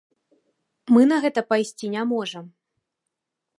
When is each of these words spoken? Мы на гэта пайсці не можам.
Мы 0.95 1.01
на 1.11 1.17
гэта 1.27 1.41
пайсці 1.53 1.85
не 1.99 2.03
можам. 2.17 2.45